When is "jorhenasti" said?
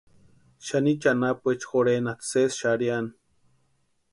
1.73-2.27